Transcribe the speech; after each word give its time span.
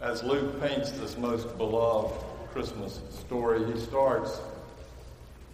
As 0.00 0.22
Luke 0.22 0.58
paints 0.62 0.92
this 0.92 1.18
most 1.18 1.58
beloved 1.58 2.24
Christmas 2.52 3.00
story, 3.10 3.70
he 3.70 3.78
starts 3.78 4.40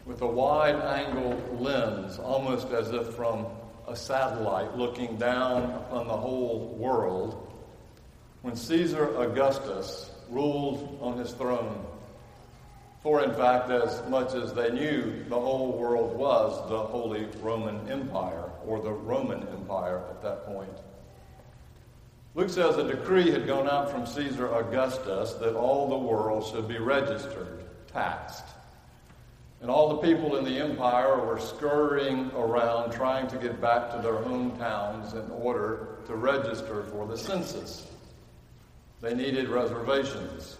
with 0.05 0.23
a 0.23 0.27
wide 0.27 0.77
angle 0.77 1.37
lens, 1.59 2.21
almost 2.21 2.71
as 2.71 2.91
if 2.91 3.09
from 3.15 3.47
a 3.89 3.97
satellite 3.97 4.77
looking 4.77 5.17
down 5.17 5.65
upon 5.73 6.07
the 6.07 6.17
whole 6.17 6.77
world, 6.79 7.53
when 8.43 8.55
Caesar 8.55 9.17
Augustus 9.17 10.13
ruled 10.31 10.97
on 11.03 11.19
his 11.19 11.33
throne. 11.33 11.85
For, 13.03 13.25
in 13.25 13.35
fact, 13.35 13.69
as 13.71 14.01
much 14.09 14.33
as 14.35 14.55
they 14.55 14.71
knew, 14.71 15.25
the 15.29 15.41
whole 15.41 15.73
world 15.73 16.17
was 16.17 16.69
the 16.71 16.79
Holy 16.79 17.27
Roman 17.43 17.91
Empire, 17.91 18.45
or 18.65 18.81
the 18.81 18.93
Roman 18.93 19.43
Empire 19.49 20.05
at 20.09 20.23
that 20.23 20.47
point. 20.47 20.79
Luke 22.37 22.51
says 22.51 22.77
a 22.77 22.87
decree 22.87 23.31
had 23.31 23.47
gone 23.47 23.67
out 23.67 23.91
from 23.91 24.05
Caesar 24.05 24.53
Augustus 24.55 25.33
that 25.35 25.55
all 25.55 25.89
the 25.89 25.97
world 25.97 26.47
should 26.47 26.69
be 26.69 26.77
registered, 26.77 27.65
taxed. 27.91 28.45
And 29.63 29.71
all 29.71 29.89
the 29.89 30.07
people 30.07 30.37
in 30.37 30.45
the 30.45 30.59
empire 30.59 31.19
were 31.19 31.41
scurrying 31.41 32.31
around 32.37 32.93
trying 32.93 33.27
to 33.29 33.39
get 33.39 33.59
back 33.59 33.91
to 33.91 34.03
their 34.03 34.17
hometowns 34.17 35.15
in 35.15 35.31
order 35.31 35.97
to 36.05 36.15
register 36.15 36.83
for 36.83 37.07
the 37.07 37.17
census. 37.17 37.87
They 39.01 39.15
needed 39.15 39.49
reservations. 39.49 40.59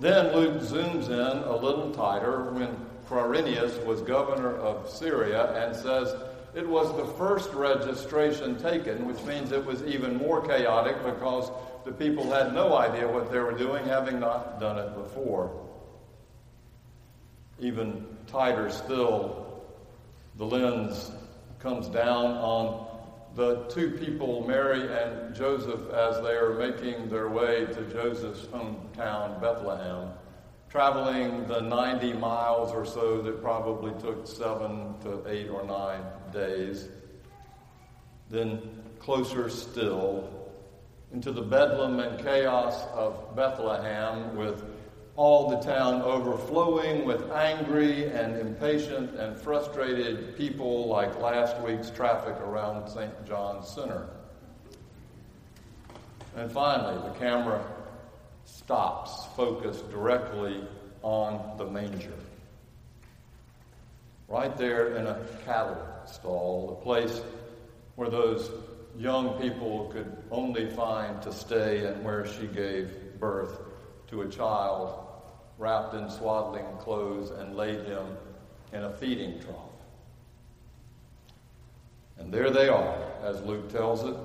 Then 0.00 0.34
Luke 0.34 0.62
zooms 0.62 1.10
in 1.10 1.42
a 1.42 1.56
little 1.56 1.92
tighter 1.92 2.44
when 2.52 2.74
Quirinius 3.06 3.84
was 3.84 4.00
governor 4.00 4.56
of 4.56 4.88
Syria 4.88 5.52
and 5.62 5.76
says 5.76 6.14
it 6.54 6.66
was 6.66 6.94
the 6.96 7.06
first 7.14 7.52
registration 7.52 8.56
taken, 8.58 9.06
which 9.06 9.22
means 9.24 9.52
it 9.52 9.64
was 9.64 9.82
even 9.84 10.16
more 10.16 10.46
chaotic 10.46 10.96
because 11.04 11.50
the 11.84 11.92
people 11.92 12.30
had 12.30 12.54
no 12.54 12.76
idea 12.76 13.06
what 13.06 13.30
they 13.30 13.38
were 13.38 13.56
doing, 13.56 13.84
having 13.86 14.18
not 14.18 14.60
done 14.60 14.78
it 14.78 14.94
before. 14.94 15.50
Even 17.60 18.06
tighter 18.26 18.70
still, 18.70 19.62
the 20.36 20.44
lens 20.44 21.10
comes 21.58 21.88
down 21.88 22.32
on 22.32 22.86
the 23.34 23.64
two 23.68 23.92
people, 23.92 24.46
Mary 24.46 24.82
and 24.92 25.34
Joseph, 25.34 25.90
as 25.92 26.20
they 26.22 26.34
are 26.34 26.54
making 26.54 27.08
their 27.08 27.28
way 27.28 27.66
to 27.66 27.82
Joseph's 27.92 28.46
hometown, 28.46 29.40
Bethlehem, 29.40 30.08
traveling 30.68 31.46
the 31.48 31.60
90 31.60 32.12
miles 32.14 32.72
or 32.72 32.84
so 32.84 33.22
that 33.22 33.40
probably 33.42 33.92
took 34.00 34.26
seven 34.26 34.94
to 35.00 35.22
eight 35.26 35.48
or 35.48 35.64
nine 35.64 36.02
days. 36.32 36.88
Then, 38.30 38.60
closer 38.98 39.48
still, 39.48 40.28
into 41.12 41.32
the 41.32 41.40
bedlam 41.40 42.00
and 42.00 42.22
chaos 42.22 42.84
of 42.92 43.34
Bethlehem 43.34 44.36
with 44.36 44.62
all 45.16 45.48
the 45.48 45.56
town 45.56 46.02
overflowing 46.02 47.04
with 47.04 47.30
angry 47.32 48.10
and 48.10 48.36
impatient 48.36 49.14
and 49.16 49.36
frustrated 49.36 50.36
people 50.36 50.86
like 50.86 51.18
last 51.20 51.60
week's 51.62 51.90
traffic 51.90 52.36
around 52.40 52.88
St. 52.88 53.26
John's 53.26 53.66
Center. 53.68 54.06
And 56.36 56.52
finally, 56.52 57.02
the 57.10 57.18
camera 57.18 57.64
stops, 58.48 59.26
focused 59.36 59.90
directly 59.90 60.62
on 61.02 61.56
the 61.58 61.66
manger. 61.66 62.12
Right 64.26 64.56
there 64.56 64.96
in 64.96 65.06
a 65.06 65.20
cattle 65.44 65.78
stall, 66.06 66.78
a 66.80 66.84
place 66.84 67.20
where 67.96 68.10
those 68.10 68.50
young 68.96 69.40
people 69.40 69.90
could 69.92 70.16
only 70.30 70.68
find 70.70 71.22
to 71.22 71.32
stay 71.32 71.86
and 71.86 72.04
where 72.04 72.26
she 72.26 72.46
gave 72.46 73.18
birth 73.20 73.60
to 74.08 74.22
a 74.22 74.28
child 74.28 75.08
wrapped 75.58 75.94
in 75.94 76.08
swaddling 76.08 76.64
clothes, 76.78 77.30
and 77.30 77.56
laid 77.56 77.84
him 77.84 78.06
in 78.72 78.84
a 78.84 78.92
feeding 78.92 79.40
trough. 79.40 79.56
And 82.16 82.32
there 82.32 82.50
they 82.50 82.68
are, 82.68 82.96
as 83.22 83.42
Luke 83.42 83.70
tells 83.70 84.04
it 84.04 84.16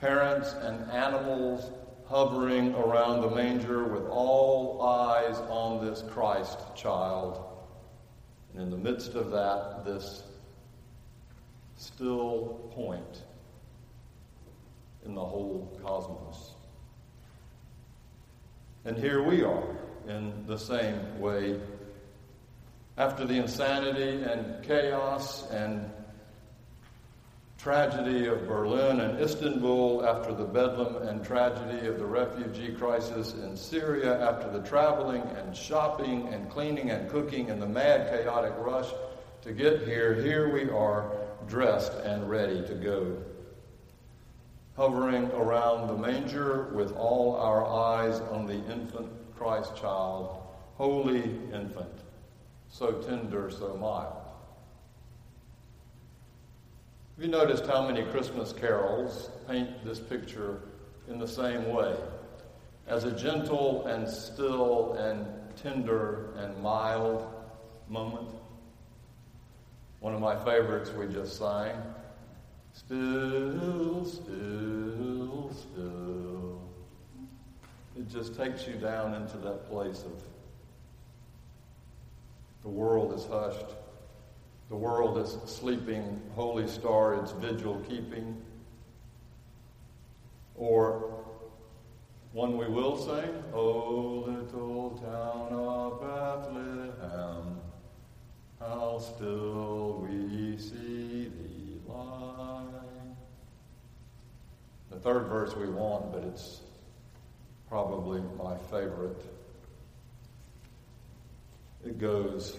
parents 0.00 0.52
and 0.52 0.90
animals 0.90 1.70
hovering 2.14 2.72
around 2.76 3.22
the 3.22 3.30
manger 3.30 3.82
with 3.82 4.06
all 4.06 4.80
eyes 4.80 5.36
on 5.50 5.84
this 5.84 6.00
Christ 6.12 6.60
child. 6.76 7.44
And 8.52 8.62
in 8.62 8.70
the 8.70 8.76
midst 8.76 9.16
of 9.16 9.32
that, 9.32 9.84
this 9.84 10.22
still 11.76 12.70
point 12.72 13.24
in 15.04 15.16
the 15.16 15.24
whole 15.24 15.76
cosmos. 15.84 16.52
And 18.84 18.96
here 18.96 19.20
we 19.24 19.42
are 19.42 19.76
in 20.06 20.46
the 20.46 20.56
same 20.56 21.18
way. 21.18 21.58
After 22.96 23.24
the 23.24 23.34
insanity 23.34 24.22
and 24.22 24.62
chaos 24.62 25.50
and 25.50 25.90
tragedy 27.64 28.26
of 28.26 28.46
Berlin 28.46 29.00
and 29.00 29.18
Istanbul, 29.18 30.04
after 30.04 30.34
the 30.34 30.44
bedlam 30.44 30.96
and 31.08 31.24
tragedy 31.24 31.86
of 31.86 31.96
the 31.96 32.04
refugee 32.04 32.70
crisis 32.74 33.32
in 33.32 33.56
Syria, 33.56 34.22
after 34.22 34.50
the 34.50 34.60
traveling 34.68 35.22
and 35.22 35.56
shopping 35.56 36.28
and 36.28 36.50
cleaning 36.50 36.90
and 36.90 37.08
cooking 37.08 37.48
and 37.48 37.62
the 37.62 37.66
mad, 37.66 38.10
chaotic 38.10 38.52
rush 38.58 38.90
to 39.40 39.52
get 39.52 39.80
here, 39.80 40.12
here 40.12 40.52
we 40.52 40.68
are 40.68 41.10
dressed 41.48 41.94
and 42.04 42.28
ready 42.28 42.60
to 42.66 42.74
go. 42.74 43.16
Hovering 44.76 45.30
around 45.30 45.88
the 45.88 45.96
manger 45.96 46.64
with 46.74 46.92
all 46.92 47.34
our 47.36 47.64
eyes 47.64 48.20
on 48.30 48.44
the 48.44 48.62
infant 48.70 49.10
Christ 49.38 49.74
child, 49.74 50.42
holy 50.74 51.22
infant, 51.50 51.98
so 52.68 52.92
tender, 52.92 53.50
so 53.50 53.74
mild. 53.80 54.23
Have 57.16 57.24
you 57.24 57.30
noticed 57.30 57.66
how 57.66 57.86
many 57.86 58.02
Christmas 58.10 58.52
carols 58.52 59.30
paint 59.46 59.84
this 59.84 60.00
picture 60.00 60.62
in 61.06 61.16
the 61.20 61.28
same 61.28 61.72
way? 61.72 61.94
As 62.88 63.04
a 63.04 63.12
gentle 63.12 63.86
and 63.86 64.08
still 64.08 64.94
and 64.94 65.24
tender 65.56 66.34
and 66.36 66.60
mild 66.60 67.24
moment. 67.88 68.26
One 70.00 70.12
of 70.12 70.20
my 70.20 70.34
favorites 70.44 70.90
we 70.90 71.06
just 71.06 71.38
sang. 71.38 71.76
Still, 72.72 74.04
still, 74.04 75.52
still. 75.54 76.60
It 77.96 78.10
just 78.10 78.36
takes 78.36 78.66
you 78.66 78.74
down 78.74 79.14
into 79.14 79.36
that 79.36 79.70
place 79.70 80.02
of 80.02 80.20
the 82.64 82.70
world 82.70 83.14
is 83.14 83.24
hushed. 83.26 83.76
The 84.70 84.76
world 84.76 85.18
is 85.18 85.36
sleeping, 85.44 86.20
holy 86.34 86.66
star, 86.66 87.14
its 87.14 87.32
vigil 87.32 87.80
keeping. 87.88 88.40
Or 90.56 91.24
one 92.32 92.56
we 92.56 92.66
will 92.66 92.96
sing, 92.96 93.30
O 93.52 94.24
little 94.26 94.90
town 94.98 95.52
of 95.52 96.00
Bethlehem, 96.00 97.60
how 98.58 98.98
still 98.98 100.00
we 100.00 100.56
see 100.58 101.28
thee 101.28 101.80
lie. 101.86 102.64
The 104.90 104.98
third 104.98 105.26
verse 105.26 105.54
we 105.54 105.68
want, 105.68 106.10
but 106.12 106.24
it's 106.24 106.62
probably 107.68 108.22
my 108.38 108.56
favorite. 108.70 109.20
It 111.84 111.98
goes, 111.98 112.58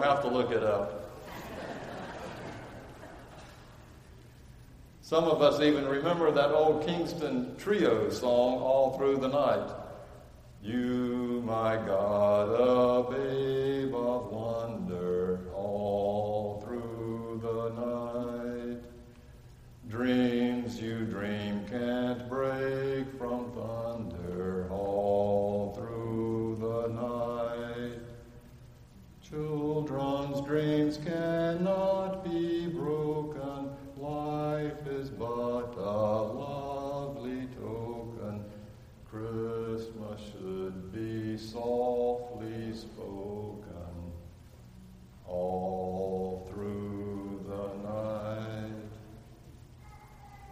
You'll 0.00 0.08
have 0.08 0.22
to 0.22 0.28
look 0.28 0.50
it 0.50 0.62
up. 0.62 1.10
Some 5.02 5.24
of 5.24 5.42
us 5.42 5.60
even 5.60 5.86
remember 5.86 6.30
that 6.30 6.52
old 6.52 6.86
Kingston 6.86 7.54
Trio 7.58 8.08
song 8.08 8.60
all 8.60 8.96
through 8.96 9.18
the 9.18 9.28
night. 9.28 9.70
You, 10.62 11.42
my 11.44 11.76
God, 11.76 12.19
should 40.60 40.92
be 40.92 41.38
softly 41.38 42.74
spoken 42.74 43.64
all 45.26 46.46
through 46.52 47.42
the 47.48 47.88
night. 47.88 48.72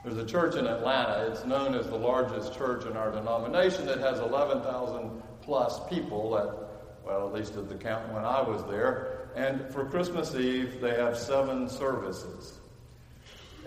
There's 0.04 0.16
a 0.16 0.24
church 0.24 0.54
in 0.54 0.66
Atlanta. 0.66 1.30
It's 1.30 1.44
known 1.44 1.74
as 1.74 1.88
the 1.88 1.96
largest 1.96 2.56
church 2.56 2.86
in 2.86 2.96
our 2.96 3.10
denomination. 3.10 3.84
that 3.84 3.98
has 3.98 4.18
11,000 4.20 5.22
plus 5.42 5.78
people, 5.90 6.38
at, 6.38 7.06
well, 7.06 7.26
at 7.26 7.34
least 7.34 7.56
at 7.56 7.68
the 7.68 7.74
count 7.74 8.10
when 8.10 8.24
I 8.24 8.40
was 8.40 8.64
there. 8.70 9.28
And 9.36 9.70
for 9.70 9.84
Christmas 9.84 10.34
Eve, 10.34 10.80
they 10.80 10.94
have 10.94 11.18
seven 11.18 11.68
services. 11.68 12.60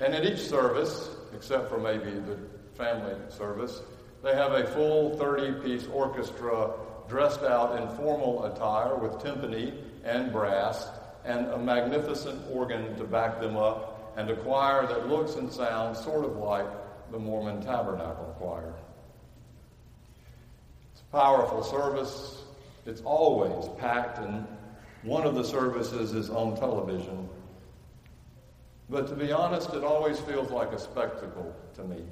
And 0.02 0.16
at 0.16 0.26
each 0.26 0.40
service, 0.40 1.12
except 1.36 1.70
for 1.70 1.78
maybe 1.78 2.10
the 2.10 2.38
family 2.76 3.14
service, 3.30 3.82
they 4.24 4.34
have 4.34 4.54
a 4.54 4.66
full 4.68 5.18
30 5.18 5.62
piece 5.62 5.88
orchestra 5.88 6.72
dressed 7.08 7.42
out 7.42 7.82
in 7.82 7.98
formal 7.98 8.46
attire 8.46 8.96
with 8.96 9.14
timpani 9.14 9.74
and 10.04 10.32
brass 10.32 10.88
and 11.26 11.48
a 11.48 11.58
magnificent 11.58 12.40
organ 12.52 12.96
to 12.96 13.04
back 13.04 13.40
them 13.40 13.58
up 13.58 14.14
and 14.18 14.30
a 14.30 14.36
choir 14.36 14.88
that 14.88 15.08
looks 15.08 15.36
and 15.36 15.52
sounds 15.52 16.00
sort 16.04 16.26
of 16.26 16.38
like 16.38 16.66
the 17.12 17.20
Mormon 17.20 17.62
Tabernacle 17.62 18.36
Choir. 18.38 18.74
It's 20.92 21.02
a 21.02 21.16
powerful 21.16 21.64
service. 21.64 22.44
It's 22.86 23.02
always 23.02 23.70
packed, 23.78 24.20
and 24.20 24.46
one 25.04 25.26
of 25.26 25.36
the 25.36 25.44
services 25.44 26.14
is 26.14 26.30
on 26.30 26.56
television. 26.56 27.30
But 28.90 29.08
to 29.08 29.16
be 29.16 29.32
honest, 29.32 29.74
it 29.74 29.84
always 29.84 30.20
feels 30.22 30.52
like 30.52 30.72
a 30.72 30.80
spectacle 30.80 31.56
to 31.76 31.84
me. 31.84 32.04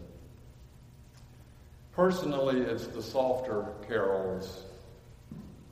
Personally, 1.93 2.61
it's 2.61 2.87
the 2.87 3.01
softer 3.01 3.65
carols. 3.87 4.63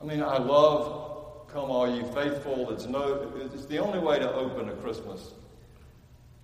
I 0.00 0.04
mean, 0.04 0.22
I 0.22 0.38
love 0.38 1.48
Come 1.52 1.70
All 1.70 1.88
You 1.88 2.04
Faithful. 2.12 2.70
It's, 2.70 2.86
no, 2.86 3.32
it's 3.36 3.66
the 3.66 3.78
only 3.78 3.98
way 3.98 4.18
to 4.18 4.32
open 4.32 4.68
a 4.68 4.74
Christmas 4.74 5.32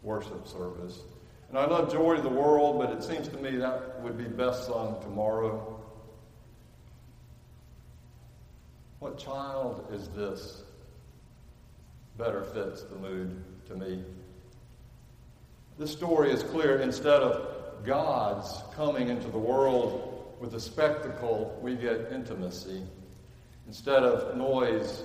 worship 0.03 0.47
service. 0.47 1.01
And 1.49 1.59
I 1.59 1.67
love 1.67 1.93
Joy 1.93 2.17
to 2.17 2.23
the 2.23 2.29
World, 2.29 2.79
but 2.79 2.91
it 2.91 3.03
seems 3.03 3.29
to 3.29 3.37
me 3.37 3.57
that 3.57 4.01
would 4.03 4.19
be 4.19 4.25
best 4.25 4.67
sung 4.67 5.01
tomorrow. 5.03 5.81
What 8.99 9.19
child 9.19 9.87
is 9.93 10.09
this? 10.09 10.63
Better 12.17 12.43
fits 12.43 12.83
the 12.83 12.97
mood 12.97 13.45
to 13.67 13.75
me. 13.75 14.03
This 15.79 15.93
story 15.93 16.31
is 16.31 16.43
clear. 16.43 16.79
Instead 16.79 17.23
of 17.23 17.54
God's 17.85 18.63
coming 18.75 19.09
into 19.09 19.29
the 19.29 19.39
world 19.39 20.37
with 20.41 20.55
a 20.55 20.61
spectacle, 20.61 21.59
we 21.63 21.75
get 21.75 22.13
intimacy. 22.13 22.83
Instead 23.67 24.03
of 24.03 24.37
noise, 24.37 25.05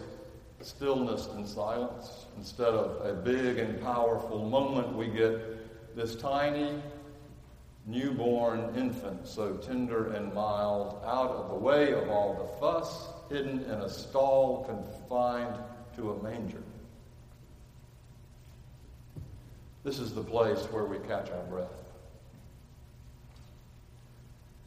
stillness 0.62 1.28
and 1.28 1.48
silence. 1.48 2.26
Instead 2.38 2.68
of 2.68 3.06
a 3.06 3.14
big 3.14 3.58
and 3.58 3.82
powerful 3.82 4.50
moment, 4.50 4.96
we 4.96 5.08
get 5.08 5.96
this 5.96 6.16
tiny, 6.16 6.82
newborn 7.86 8.74
infant, 8.76 9.28
so 9.28 9.56
tender 9.58 10.14
and 10.14 10.34
mild, 10.34 11.02
out 11.06 11.32
of 11.32 11.50
the 11.50 11.56
way 11.56 11.94
of 11.94 12.10
all 12.10 12.34
the 12.34 12.60
fuss, 12.60 13.08
hidden 13.30 13.64
in 13.64 13.82
a 13.82 13.90
stall 13.90 14.66
confined 14.66 15.56
to 15.96 16.12
a 16.12 16.24
manger. 16.24 16.64
This 19.84 20.00
is 20.00 20.14
the 20.14 20.24
place 20.24 20.60
where 20.72 20.84
we 20.84 20.98
catch 21.08 21.32
our 21.32 21.44
breath 21.44 21.89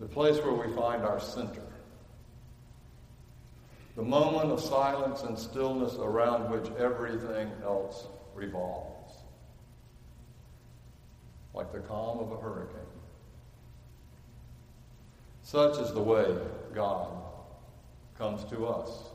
the 0.01 0.07
place 0.07 0.39
where 0.39 0.55
we 0.55 0.73
find 0.75 1.03
our 1.03 1.21
center, 1.21 1.63
the 3.97 4.03
moment 4.03 4.51
of 4.51 4.61
silence 4.61 5.23
and 5.23 5.39
stillness 5.39 5.95
around 5.95 6.51
which 6.51 6.71
everything 6.79 7.51
else 7.63 8.07
revolves, 8.35 9.15
like 11.55 11.73
the 11.73 11.81
calm 11.81 12.19
of 12.19 12.33
a 12.33 12.37
hurricane. 12.37 12.81
Such 15.43 15.79
is 15.79 15.93
the 15.93 16.03
way 16.03 16.35
God 16.75 17.09
comes 18.17 18.45
to 18.45 18.67
us. 18.67 19.11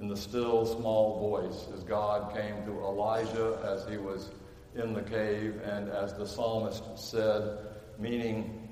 In 0.00 0.08
the 0.08 0.16
still 0.16 0.66
small 0.66 1.20
voice, 1.20 1.66
as 1.74 1.82
God 1.84 2.34
came 2.34 2.64
to 2.66 2.72
Elijah 2.80 3.58
as 3.64 3.88
he 3.88 3.96
was 3.96 4.30
in 4.74 4.92
the 4.92 5.02
cave, 5.02 5.60
and 5.64 5.88
as 5.88 6.14
the 6.14 6.26
psalmist 6.26 6.82
said, 6.96 7.58
meaning 7.98 8.63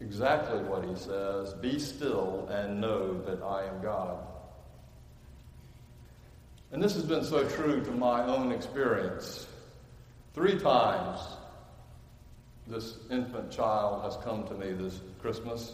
exactly 0.00 0.62
what 0.62 0.84
he 0.84 0.94
says 0.96 1.52
Be 1.54 1.78
still 1.78 2.48
and 2.50 2.80
know 2.80 3.20
that 3.22 3.42
I 3.42 3.66
am 3.66 3.82
God. 3.82 4.18
And 6.72 6.82
this 6.82 6.94
has 6.94 7.04
been 7.04 7.24
so 7.24 7.48
true 7.48 7.84
to 7.84 7.90
my 7.90 8.24
own 8.24 8.52
experience. 8.52 9.46
Three 10.34 10.58
times 10.58 11.20
this 12.66 12.94
infant 13.10 13.50
child 13.50 14.04
has 14.04 14.16
come 14.22 14.46
to 14.46 14.54
me 14.54 14.72
this 14.72 15.00
Christmas. 15.20 15.72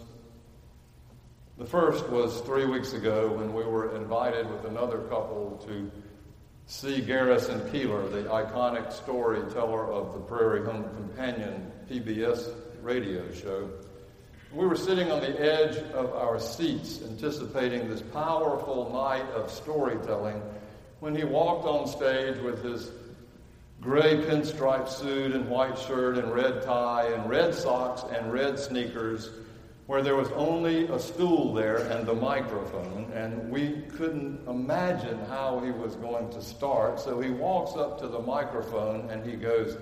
The 1.59 1.67
first 1.67 2.09
was 2.09 2.41
three 2.43 2.65
weeks 2.65 2.95
ago 2.95 3.33
when 3.33 3.53
we 3.53 3.65
were 3.65 3.95
invited 3.97 4.51
with 4.51 4.65
another 4.65 4.99
couple 5.03 5.63
to 5.67 5.91
see 6.67 7.01
Garrison 7.01 7.61
Keillor, 7.71 8.11
the 8.11 8.23
iconic 8.31 8.93
storyteller 8.93 9.91
of 9.91 10.15
the 10.15 10.21
Prairie 10.21 10.65
Home 10.65 10.85
Companion 10.97 11.71
PBS 11.91 12.53
radio 12.83 13.31
show. 13.33 13.71
We 14.53 14.65
were 14.65 14.77
sitting 14.77 15.11
on 15.11 15.21
the 15.21 15.41
edge 15.41 15.77
of 15.93 16.15
our 16.15 16.39
seats, 16.39 17.01
anticipating 17.03 17.89
this 17.89 18.01
powerful 18.01 18.91
night 18.93 19.29
of 19.31 19.51
storytelling, 19.51 20.41
when 21.01 21.15
he 21.15 21.25
walked 21.25 21.67
on 21.67 21.87
stage 21.87 22.39
with 22.39 22.63
his 22.63 22.91
gray 23.81 24.17
pinstripe 24.25 24.89
suit 24.89 25.33
and 25.33 25.49
white 25.49 25.79
shirt 25.79 26.17
and 26.17 26.33
red 26.33 26.63
tie 26.63 27.09
and 27.09 27.29
red 27.29 27.55
socks 27.55 28.05
and 28.11 28.33
red 28.33 28.59
sneakers, 28.59 29.31
where 29.87 30.03
there 30.03 30.17
was 30.17 30.31
only 30.31 30.87
a 30.89 30.99
stool 30.99 31.53
there 31.53 31.79
and 31.91 32.07
the 32.07 32.15
microphone, 32.15 33.11
and 33.13 33.51
we 33.51 33.83
couldn't 33.97 34.41
imagine 34.49 35.19
how 35.27 35.61
he 35.61 35.71
was 35.71 35.97
going 35.97 36.31
to 36.31 36.41
start. 36.41 36.99
So 36.99 37.21
he 37.21 37.31
walks 37.31 37.77
up 37.77 37.99
to 38.01 38.09
the 38.09 38.21
microphone 38.21 39.11
and 39.11 39.25
he 39.25 39.37
goes, 39.37 39.77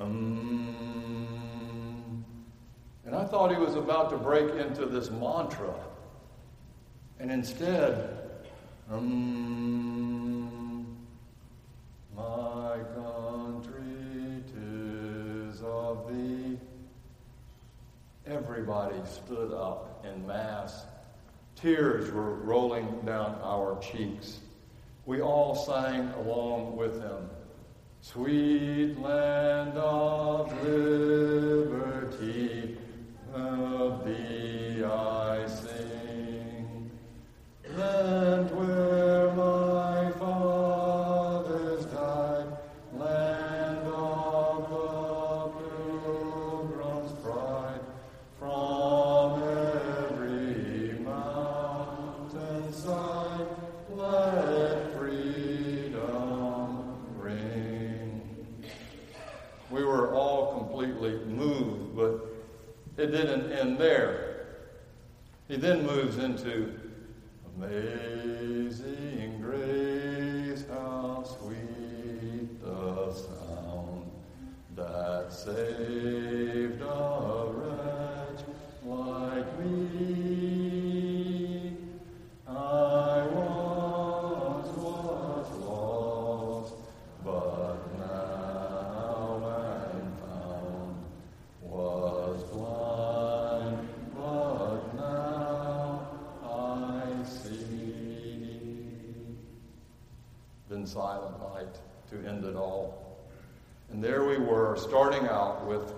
um, 0.00 0.85
and 3.06 3.14
I 3.14 3.24
thought 3.24 3.50
he 3.50 3.56
was 3.56 3.76
about 3.76 4.10
to 4.10 4.16
break 4.16 4.54
into 4.56 4.84
this 4.84 5.10
mantra. 5.10 5.74
And 7.18 7.30
instead, 7.30 8.18
um, 8.90 10.84
my 12.14 12.78
country 12.94 14.42
tis 14.52 15.62
of 15.62 16.12
thee. 16.12 16.58
Everybody 18.26 18.96
stood 19.04 19.52
up 19.52 20.04
in 20.04 20.26
mass. 20.26 20.84
Tears 21.54 22.10
were 22.10 22.34
rolling 22.34 23.02
down 23.06 23.38
our 23.40 23.80
cheeks. 23.80 24.40
We 25.06 25.20
all 25.20 25.54
sang 25.54 26.10
along 26.18 26.76
with 26.76 27.00
him. 27.00 27.30
Sweet 28.00 29.00
land 29.00 29.78
of 29.78 30.52
liberty, 30.64 32.65
of 33.36 34.02
thee 34.04 34.35
moves 66.06 66.18
into 66.18 66.72
Amazing 67.56 69.40
grace, 69.40 70.64
how 70.68 71.24
sweet 71.24 72.60
the 72.60 73.12
sound 73.14 74.10
that 74.76 75.32
saved 75.32 76.45
silent 100.86 101.38
night 101.54 101.80
to 102.10 102.28
end 102.28 102.44
it 102.44 102.56
all. 102.56 103.18
And 103.90 104.02
there 104.02 104.24
we 104.24 104.38
were, 104.38 104.76
starting 104.76 105.26
out 105.28 105.66
with 105.66 105.92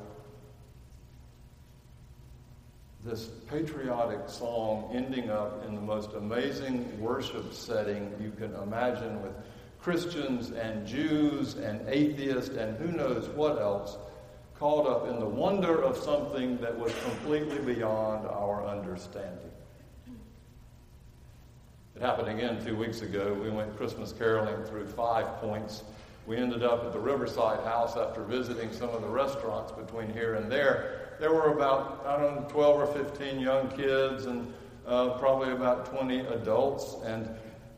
this 3.05 3.29
patriotic 3.49 4.29
song 4.29 4.91
ending 4.93 5.31
up 5.31 5.65
in 5.67 5.75
the 5.75 5.81
most 5.81 6.13
amazing 6.13 7.01
worship 7.01 7.55
setting 7.55 8.13
you 8.21 8.31
can 8.33 8.55
imagine 8.57 9.23
with 9.23 9.33
Christians 9.81 10.51
and 10.51 10.87
Jews 10.87 11.55
and 11.55 11.89
atheists 11.89 12.57
and 12.57 12.77
who 12.77 12.89
knows 12.89 13.29
what 13.31 13.59
else 13.59 13.97
caught 14.59 14.87
up 14.87 15.09
in 15.09 15.21
the 15.21 15.27
wonder 15.27 15.83
of 15.83 15.97
something 15.97 16.59
that 16.59 16.77
was 16.77 16.93
completely 17.05 17.75
beyond 17.75 18.27
our 18.27 18.67
understanding. 18.67 19.51
It 21.99 22.03
happened 22.03 22.29
again 22.29 22.65
two 22.65 22.77
weeks 22.77 23.03
ago. 23.03 23.35
We 23.43 23.51
went 23.51 23.77
Christmas 23.77 24.13
caroling 24.13 24.63
through 24.67 24.87
five 24.87 25.27
points. 25.39 25.83
We 26.29 26.37
ended 26.37 26.63
up 26.63 26.85
at 26.85 26.93
the 26.93 27.01
Riverside 27.01 27.65
House 27.65 27.97
after 27.97 28.23
visiting 28.23 28.73
some 28.73 28.91
of 28.91 29.03
the 29.03 29.09
restaurants 29.09 29.73
between 29.73 30.09
here 30.13 30.35
and 30.35 30.49
there. 30.49 31.17
There 31.19 31.35
were 31.35 31.53
about, 31.55 32.05
I 32.07 32.17
don't 32.17 32.37
know, 32.37 32.49
12 32.51 32.81
or 32.81 32.87
15 32.87 33.41
young 33.41 33.69
kids 33.71 34.27
and 34.27 34.55
uh, 34.87 35.19
probably 35.19 35.51
about 35.51 35.87
20 35.87 36.21
adults. 36.21 36.95
And 37.05 37.29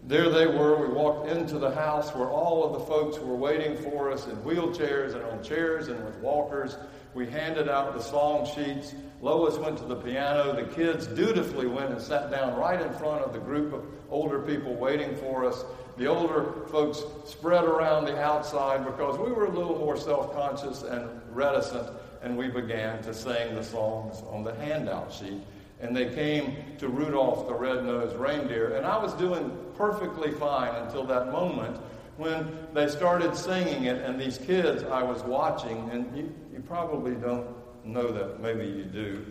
there 0.07 0.29
they 0.29 0.47
were. 0.47 0.87
We 0.87 0.93
walked 0.93 1.31
into 1.31 1.59
the 1.59 1.75
house 1.75 2.15
where 2.15 2.29
all 2.29 2.62
of 2.62 2.75
the 2.75 2.81
folks 2.81 3.19
were 3.19 3.37
waiting 3.37 3.75
for 3.75 4.12
us 4.12 4.27
in 4.27 4.37
wheelchairs 4.43 5.15
and 5.15 5.23
on 5.23 5.43
chairs 5.43 5.89
and 5.89 6.05
with 6.05 6.17
walkers. 6.19 6.77
We 7.14 7.26
handed 7.26 7.69
out 7.69 7.95
the 7.95 8.02
song 8.02 8.47
sheets. 8.55 8.95
Lois 9.21 9.57
went 9.59 9.79
to 9.79 9.85
the 9.85 9.97
piano. 9.97 10.55
The 10.55 10.75
kids 10.75 11.07
dutifully 11.07 11.67
went 11.67 11.90
and 11.90 12.00
sat 12.00 12.31
down 12.31 12.59
right 12.59 12.81
in 12.81 12.93
front 12.95 13.23
of 13.23 13.33
the 13.33 13.40
group 13.40 13.73
of 13.73 13.85
older 14.11 14.38
people 14.40 14.75
waiting 14.75 15.17
for 15.17 15.45
us. 15.45 15.64
The 15.97 16.07
older 16.07 16.67
folks 16.69 17.02
spread 17.26 17.64
around 17.64 18.05
the 18.05 18.19
outside 18.19 18.85
because 18.85 19.19
we 19.19 19.33
were 19.33 19.47
a 19.47 19.50
little 19.50 19.79
more 19.79 19.97
self 19.97 20.33
conscious 20.33 20.83
and 20.83 21.09
reticent, 21.31 21.88
and 22.23 22.37
we 22.37 22.49
began 22.49 23.02
to 23.02 23.12
sing 23.12 23.55
the 23.55 23.64
songs 23.64 24.23
on 24.31 24.45
the 24.45 24.55
handout 24.55 25.12
sheet 25.12 25.43
and 25.81 25.97
they 25.97 26.11
came 26.14 26.57
to 26.79 26.88
Rudolph 26.88 27.49
the 27.49 27.55
red-nosed 27.55 28.17
reindeer. 28.17 28.75
And 28.75 28.87
I 28.87 29.02
was 29.02 29.14
doing 29.14 29.57
perfectly 29.76 30.31
fine 30.31 30.75
until 30.75 31.05
that 31.05 31.33
moment 31.33 31.79
when 32.17 32.55
they 32.75 32.87
started 32.88 33.35
singing 33.35 33.85
it, 33.85 33.97
and 34.02 34.21
these 34.21 34.37
kids 34.37 34.83
I 34.85 35.02
was 35.02 35.23
watching, 35.23 35.88
and 35.90 36.17
you, 36.17 36.35
you 36.61 36.67
probably 36.67 37.14
don't 37.14 37.47
know 37.87 38.12
that, 38.12 38.38
maybe 38.43 38.67
you 38.67 38.85
do. 38.85 39.25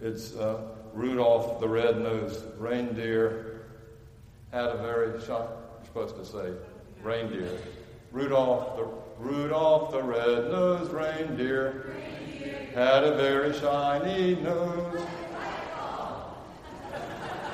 It's 0.00 0.36
uh, 0.36 0.60
Rudolph 0.92 1.58
the 1.58 1.66
red-nosed 1.66 2.44
reindeer 2.58 3.62
had 4.52 4.66
a 4.66 4.76
very 4.76 5.20
shiny, 5.20 5.48
you're 5.78 5.84
supposed 5.84 6.14
to 6.14 6.24
say 6.24 6.52
reindeer. 7.02 7.58
Rudolph 8.12 8.76
the 8.76 8.86
Rudolph 9.18 9.90
the 9.90 10.00
red-nosed 10.00 10.92
reindeer 10.92 11.92
had 12.72 13.02
a 13.02 13.16
very 13.16 13.52
shiny 13.58 14.36
nose. 14.36 15.04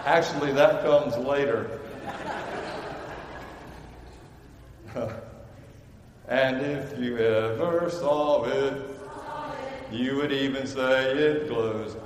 Actually, 0.04 0.52
that 0.52 0.82
comes 0.82 1.16
later. 1.16 1.80
and 6.28 6.60
if 6.60 6.98
you 6.98 7.16
ever 7.16 7.88
saw 7.88 8.44
it, 8.44 8.91
you 9.94 10.16
would 10.16 10.32
even 10.32 10.66
say 10.66 11.12
it 11.12 11.48
glows. 11.48 11.96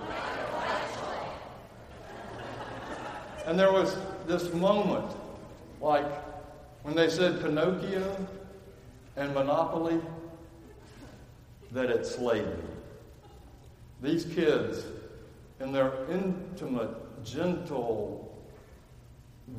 And 3.47 3.59
there 3.59 3.73
was 3.73 3.97
this 4.27 4.53
moment, 4.53 5.07
like 5.81 6.07
when 6.83 6.97
they 6.97 7.09
said 7.09 7.41
Pinocchio 7.41 8.27
and 9.17 9.33
Monopoly, 9.35 10.01
that 11.73 11.91
it 11.91 12.07
slayed 12.07 12.47
me. 12.47 12.65
These 14.03 14.25
kids, 14.25 14.85
in 15.61 15.73
their 15.73 15.93
intimate 16.11 17.25
gentle, 17.25 18.37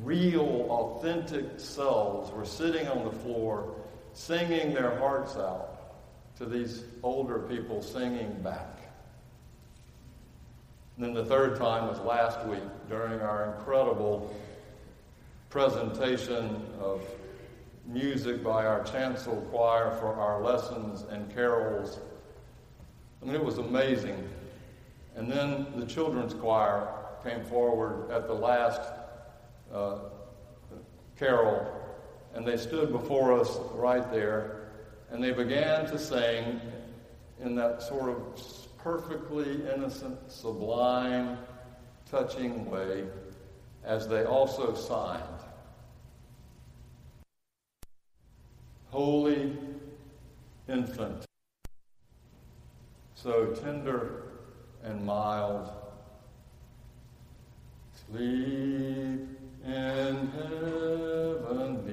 real, 0.02 0.66
authentic 0.70 1.58
selves 1.58 2.30
were 2.30 2.44
sitting 2.44 2.86
on 2.88 3.04
the 3.04 3.10
floor 3.10 3.74
singing 4.12 4.74
their 4.74 4.98
hearts 4.98 5.36
out 5.36 5.77
to 6.38 6.46
these 6.46 6.84
older 7.02 7.40
people 7.40 7.82
singing 7.82 8.32
back. 8.42 8.78
And 10.96 11.04
then 11.04 11.14
the 11.14 11.24
third 11.24 11.56
time 11.56 11.88
was 11.88 11.98
last 12.00 12.46
week 12.46 12.62
during 12.88 13.20
our 13.20 13.54
incredible 13.56 14.34
presentation 15.50 16.64
of 16.80 17.02
music 17.86 18.44
by 18.44 18.66
our 18.66 18.84
chancel 18.84 19.36
choir 19.50 19.96
for 19.98 20.14
our 20.14 20.42
lessons 20.42 21.04
and 21.10 21.32
carols. 21.34 21.98
I 23.20 23.26
mean, 23.26 23.34
it 23.34 23.44
was 23.44 23.58
amazing. 23.58 24.28
And 25.16 25.30
then 25.30 25.66
the 25.76 25.86
children's 25.86 26.34
choir 26.34 26.86
came 27.24 27.44
forward 27.44 28.10
at 28.10 28.28
the 28.28 28.34
last 28.34 28.80
uh, 29.74 29.98
carol, 31.18 31.66
and 32.34 32.46
they 32.46 32.56
stood 32.56 32.92
before 32.92 33.40
us 33.40 33.58
right 33.74 34.08
there, 34.12 34.57
and 35.10 35.22
they 35.22 35.32
began 35.32 35.86
to 35.86 35.98
sing 35.98 36.60
in 37.40 37.54
that 37.54 37.82
sort 37.82 38.10
of 38.10 38.18
perfectly 38.78 39.60
innocent, 39.74 40.18
sublime, 40.30 41.38
touching 42.10 42.70
way 42.70 43.04
as 43.84 44.08
they 44.08 44.24
also 44.24 44.74
signed. 44.74 45.22
Holy 48.90 49.56
infant, 50.68 51.24
so 53.14 53.46
tender 53.46 54.22
and 54.82 55.04
mild 55.04 55.70
Sleep 58.10 59.28
in 59.66 60.30
heavenly 60.32 61.88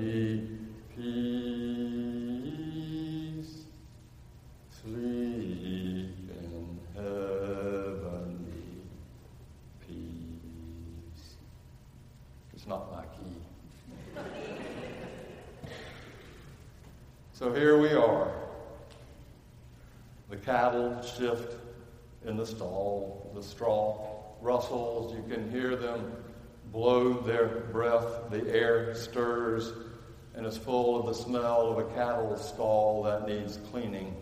Not 12.67 12.91
my 12.91 13.03
key. 13.03 14.21
so 17.33 17.53
here 17.53 17.79
we 17.79 17.93
are. 17.93 18.31
The 20.29 20.37
cattle 20.37 21.01
shift 21.03 21.55
in 22.25 22.37
the 22.37 22.45
stall, 22.45 23.31
the 23.35 23.43
straw 23.43 24.15
rustles. 24.41 25.15
You 25.15 25.23
can 25.31 25.51
hear 25.51 25.75
them 25.75 26.11
blow 26.71 27.13
their 27.13 27.47
breath. 27.71 28.31
The 28.31 28.47
air 28.51 28.95
stirs 28.95 29.73
and 30.35 30.45
is 30.45 30.57
full 30.57 30.99
of 30.99 31.05
the 31.05 31.13
smell 31.13 31.71
of 31.71 31.77
a 31.77 31.93
cattle 31.93 32.35
stall 32.37 33.03
that 33.03 33.27
needs 33.27 33.57
cleaning. 33.71 34.15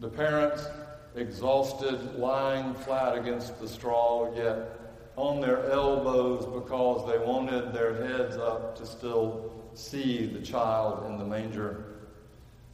The 0.00 0.08
parents, 0.08 0.66
exhausted, 1.14 2.16
lying 2.16 2.74
flat 2.74 3.16
against 3.16 3.60
the 3.60 3.68
straw, 3.68 4.34
yet 4.34 4.89
on 5.20 5.38
their 5.38 5.70
elbows 5.70 6.46
because 6.46 7.06
they 7.06 7.18
wanted 7.18 7.74
their 7.74 7.94
heads 8.06 8.38
up 8.38 8.74
to 8.74 8.86
still 8.86 9.52
see 9.74 10.24
the 10.24 10.40
child 10.40 11.04
in 11.06 11.18
the 11.18 11.24
manger, 11.24 11.84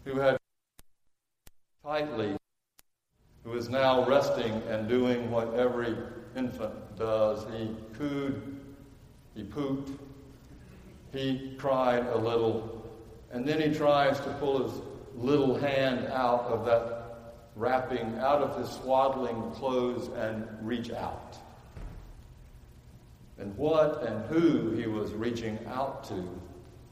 who 0.04 0.16
had 0.20 0.36
tightly, 1.84 2.36
who 3.42 3.52
is 3.54 3.68
now 3.68 4.06
resting 4.06 4.62
and 4.68 4.88
doing 4.88 5.28
what 5.28 5.52
every 5.54 5.96
infant 6.36 6.96
does. 6.96 7.44
He 7.52 7.74
cooed, 7.98 8.60
he 9.34 9.42
pooped, 9.42 9.90
he 11.12 11.56
cried 11.58 12.06
a 12.06 12.16
little, 12.16 12.88
and 13.32 13.44
then 13.44 13.60
he 13.60 13.76
tries 13.76 14.20
to 14.20 14.30
pull 14.38 14.62
his 14.62 14.80
little 15.16 15.58
hand 15.58 16.06
out 16.12 16.44
of 16.44 16.64
that 16.66 17.34
wrapping, 17.56 18.18
out 18.20 18.40
of 18.40 18.56
his 18.56 18.70
swaddling 18.76 19.50
clothes, 19.52 20.10
and 20.16 20.46
reach 20.62 20.92
out. 20.92 21.38
And 23.38 23.57
what 23.57 24.02
and 24.02 24.25
who 24.26 24.71
he 24.71 24.87
was 24.87 25.12
reaching 25.12 25.59
out 25.66 26.05
to, 26.05 26.25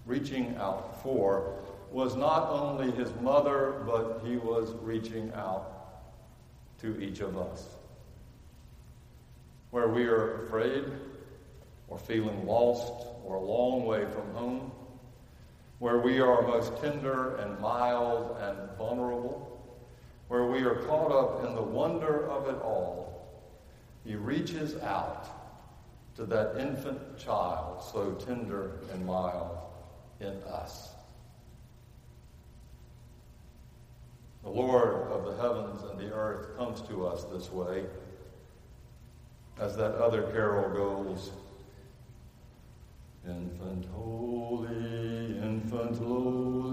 reaching 0.05 0.57
out 0.57 1.03
for, 1.03 1.55
was 1.91 2.17
not 2.17 2.51
only 2.51 2.91
his 2.91 3.11
mother, 3.23 3.83
but 3.87 4.21
he 4.25 4.37
was 4.37 4.75
reaching 4.83 5.33
out 5.35 5.75
to 6.81 7.01
each 7.01 7.21
of 7.21 7.39
us. 7.39 7.67
Where 9.71 9.89
we 9.89 10.05
are 10.05 10.45
afraid 10.45 10.85
or 11.89 11.99
feeling 11.99 12.47
lost 12.47 13.07
or 13.25 13.37
a 13.37 13.41
long 13.41 13.85
way 13.87 14.05
from 14.07 14.35
home, 14.35 14.73
where 15.79 15.99
we 15.99 16.21
are 16.21 16.43
most 16.43 16.77
tender 16.81 17.37
and 17.37 17.59
mild 17.61 18.37
and 18.41 18.77
vulnerable, 18.77 19.51
where 20.29 20.47
we 20.47 20.61
are 20.63 20.77
caught 20.87 21.13
up 21.13 21.45
in 21.45 21.55
the 21.55 21.63
wonder 21.63 22.29
of 22.29 22.49
it 22.49 22.61
all, 22.63 23.31
he 24.05 24.15
reaches 24.15 24.77
out 24.83 25.44
to 26.16 26.25
that 26.26 26.56
infant 26.59 27.18
child 27.18 27.83
so 27.83 28.12
tender 28.12 28.78
and 28.92 29.04
mild 29.04 29.59
in 30.21 30.35
us. 30.44 30.90
The 34.42 34.50
Lord 34.50 35.11
of 35.11 35.25
the 35.25 35.42
heavens 35.42 35.83
and 35.90 35.99
the 35.99 36.12
earth 36.12 36.56
comes 36.56 36.83
to 36.83 37.06
us 37.06 37.25
this 37.25 37.50
way 37.50 37.85
as 39.59 39.76
that 39.76 39.94
other 39.94 40.23
carol 40.33 40.71
goes. 40.75 41.30
Infant 43.26 43.87
holy, 43.94 45.38
infant 45.38 46.02
lowly, 46.02 46.63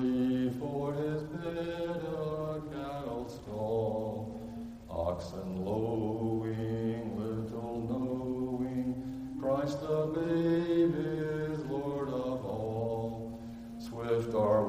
Christ 9.62 9.82
the 9.82 10.08
babe 10.08 10.96
is 10.98 11.60
Lord 11.65 12.08
of 12.08 12.44
all. 12.44 13.39
Swift 13.77 14.34
are 14.34 14.61